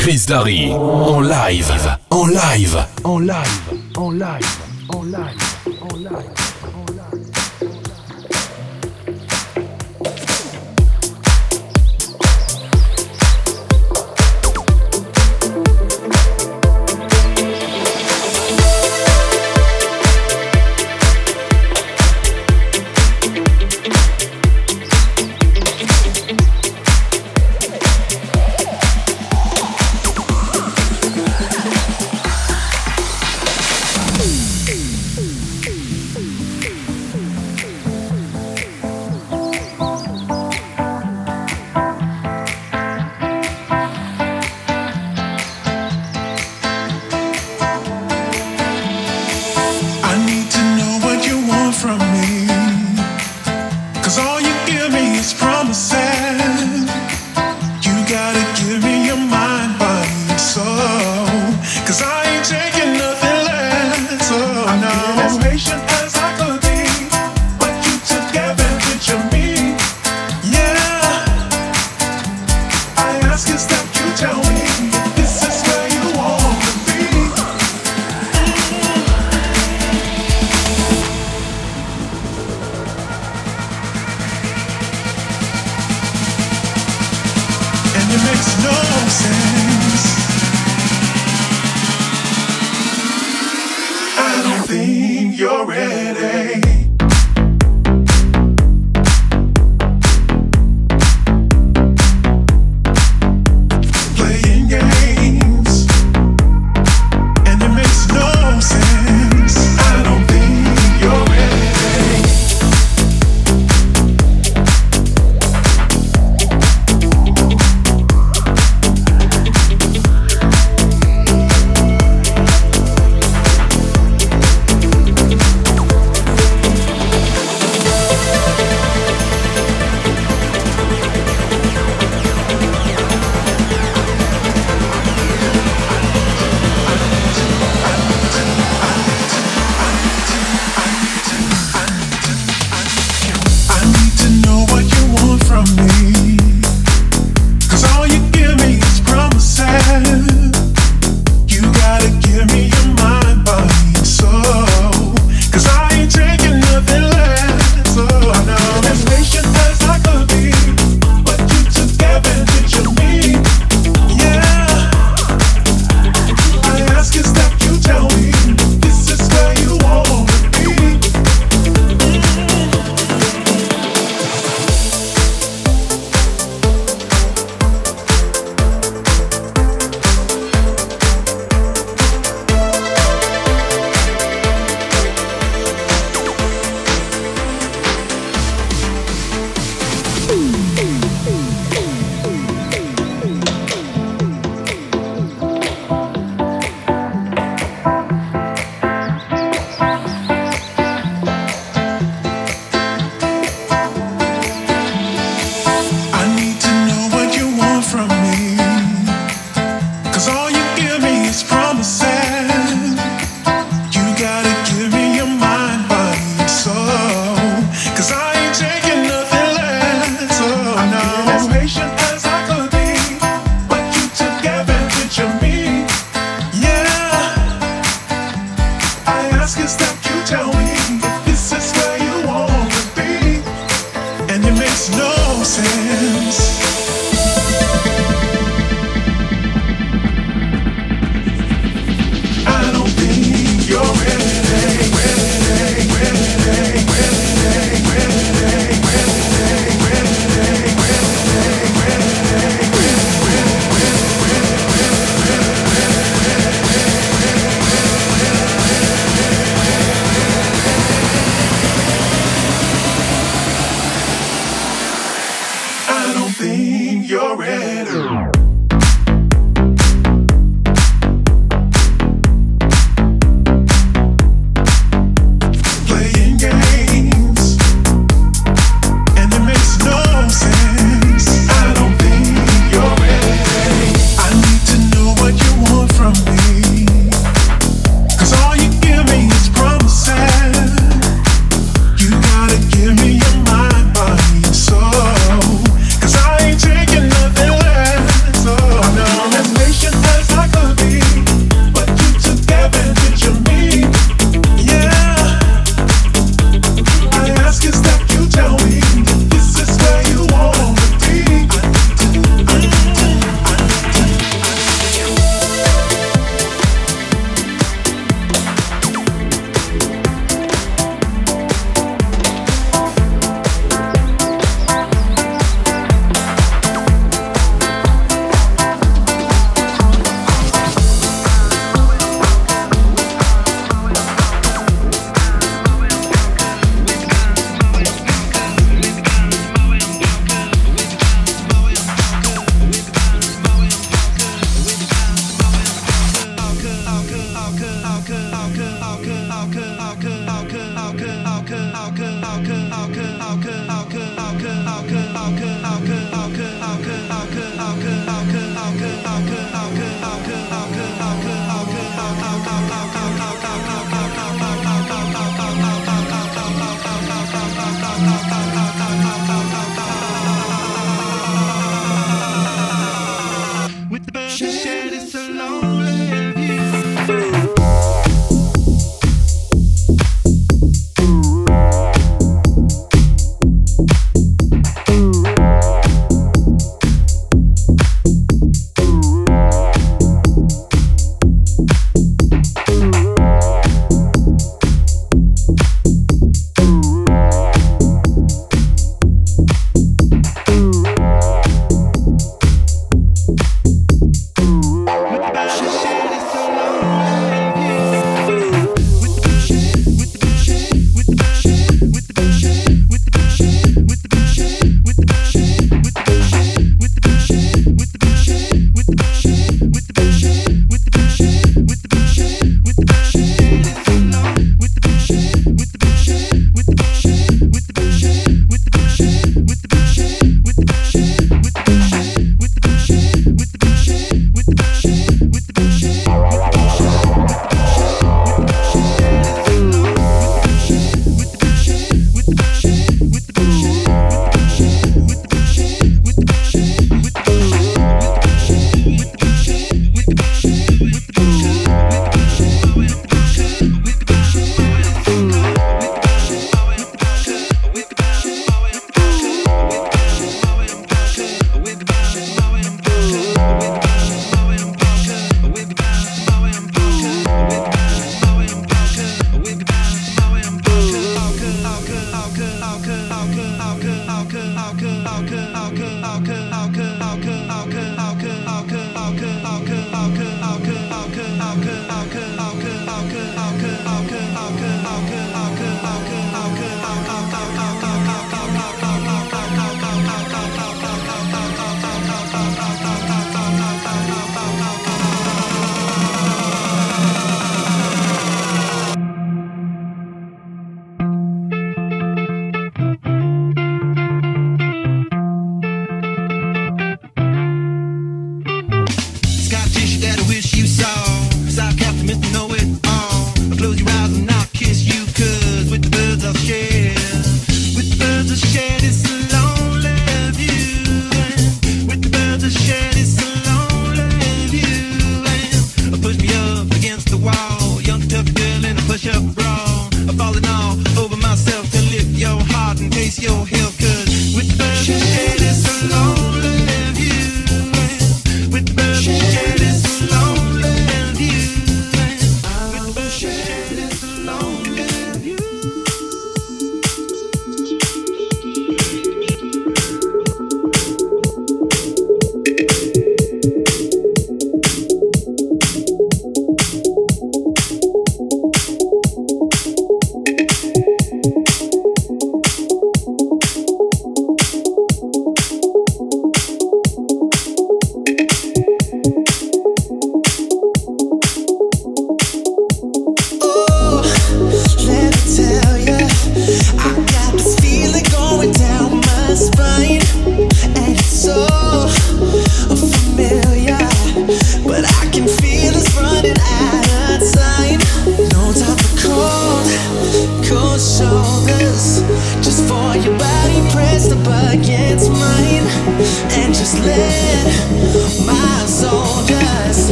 [0.00, 0.70] Chris Darry.
[0.70, 1.72] En live.
[2.08, 2.86] En live.
[3.04, 3.68] En live.
[3.98, 4.58] En live.
[4.88, 5.60] En live.
[5.90, 6.40] En live.
[6.70, 6.99] you make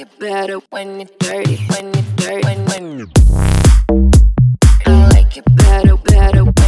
[0.00, 3.10] like it better when it's dirty, when it's dirty, when when.
[4.86, 6.59] I like it better, better.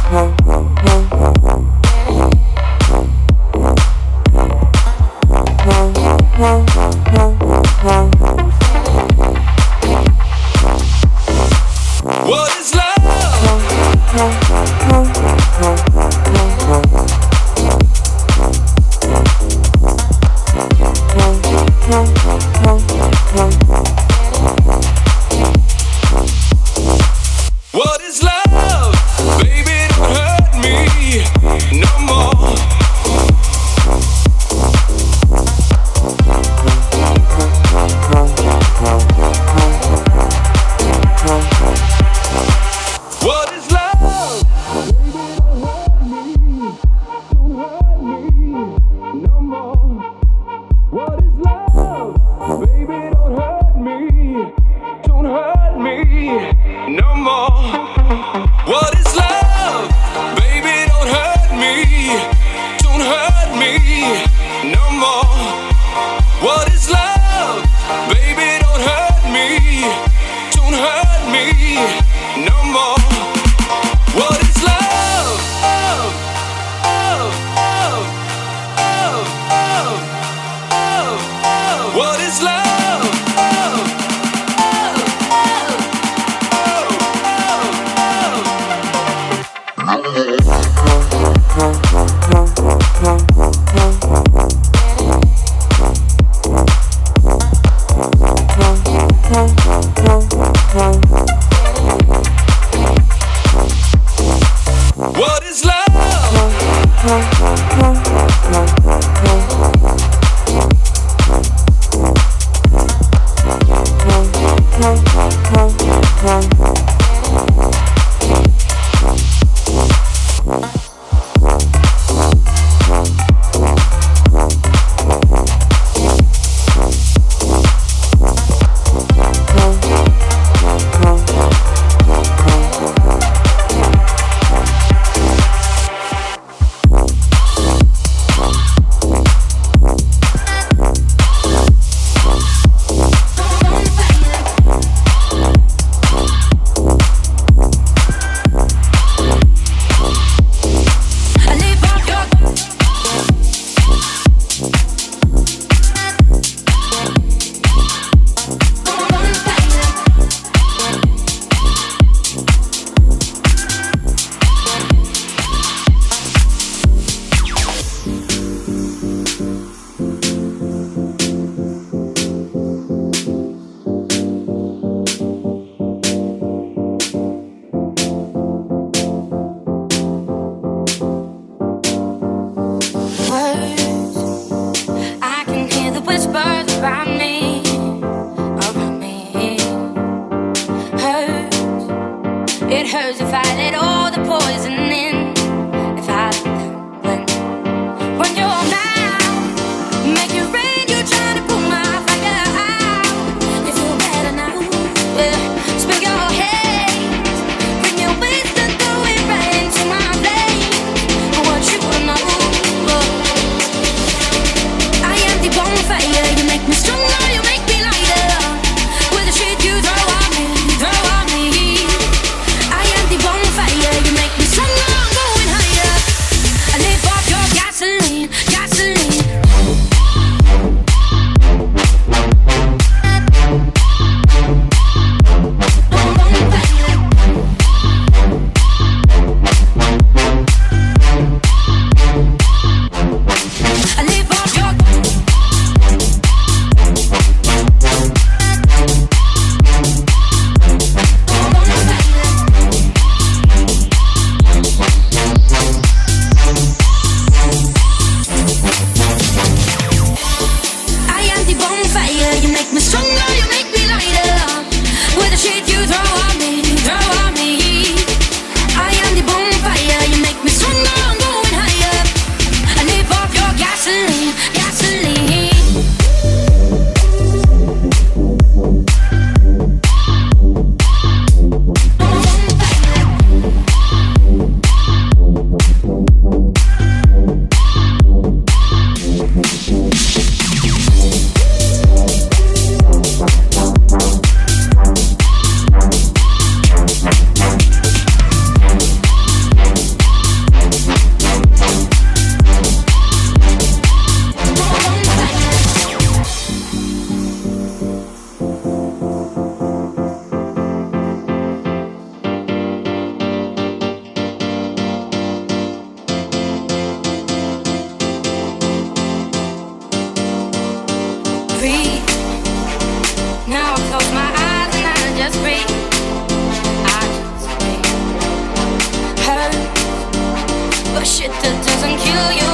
[332.18, 332.47] do you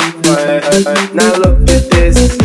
[0.00, 0.60] play.
[1.14, 2.38] Now look at this.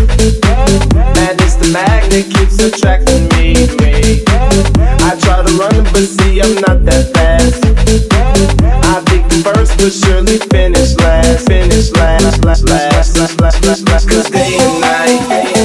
[1.16, 3.54] Madness the magnet keeps attracting me.
[5.02, 7.66] I try to run, but see I'm not that fast.
[8.86, 14.10] I think first, but surely finish last, finish last, last, last, last, last, last, last.
[14.10, 15.59] Cause day and night, the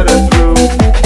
[0.08, 0.97] through.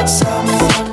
[0.05, 0.92] someone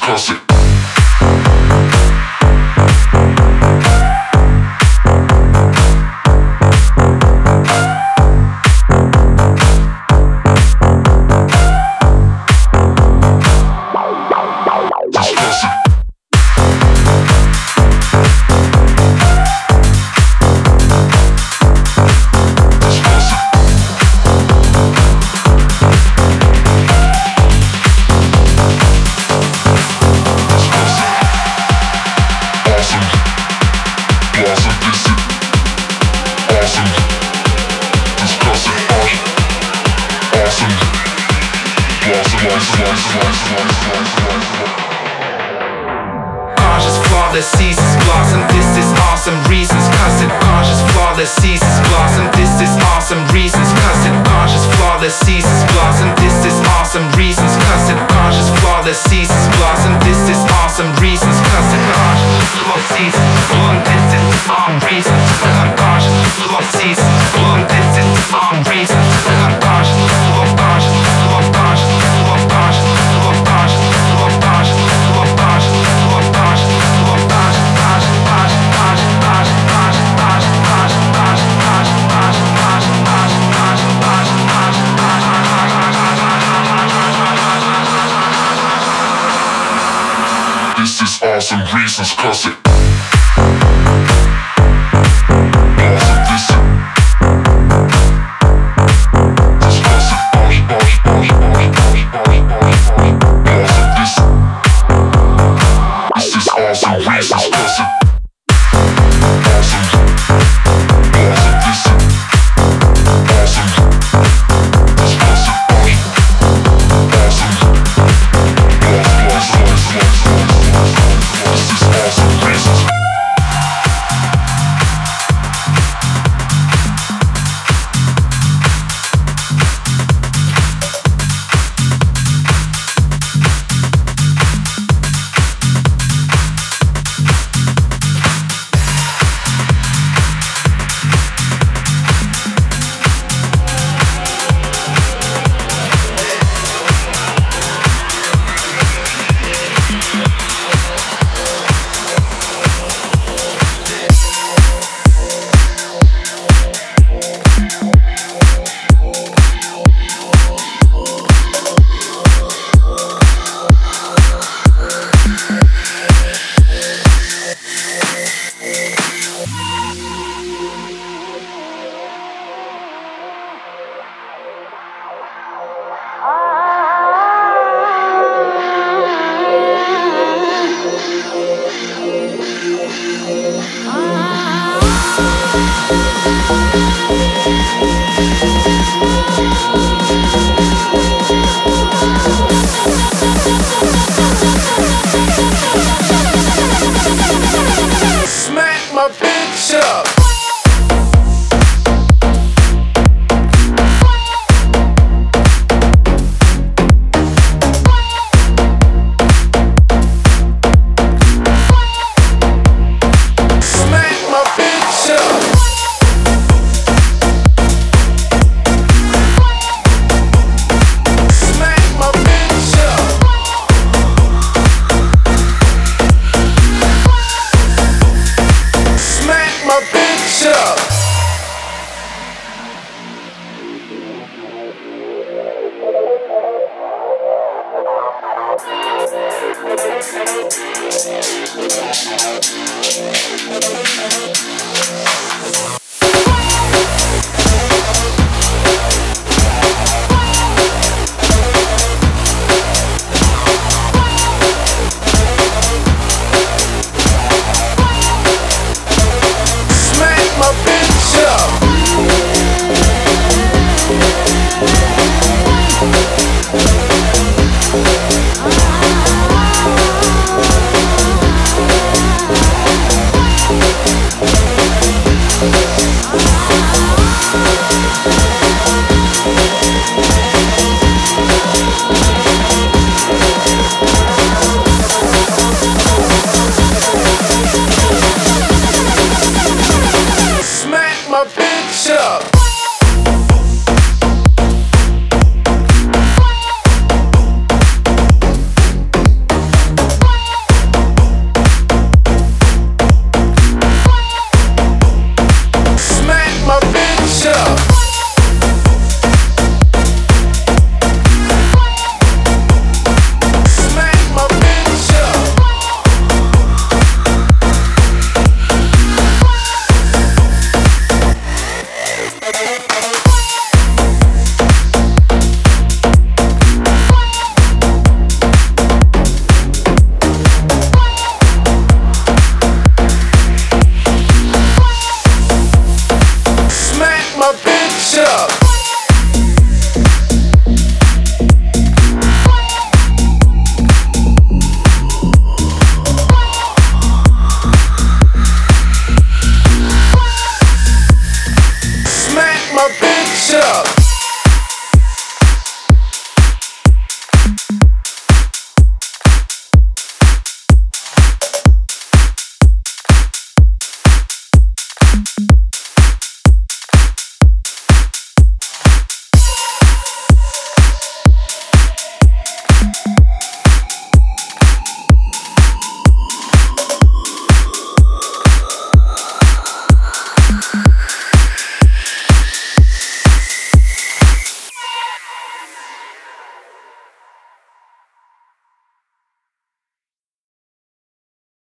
[0.00, 0.49] Classic.
[92.00, 92.59] is classic.